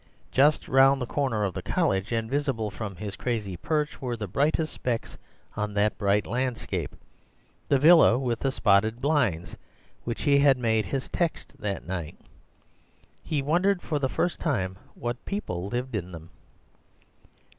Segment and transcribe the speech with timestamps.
[0.31, 4.25] Just round the corner of the College, and visible from his crazy perch, were the
[4.27, 5.15] brightest specks
[5.55, 6.95] on that bright landscape,
[7.67, 9.55] the villa with the spotted blinds
[10.03, 12.17] which he had made his text that night.
[13.21, 16.31] He wondered for the first time what people lived in them.